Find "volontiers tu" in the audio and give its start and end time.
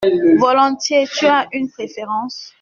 0.39-1.27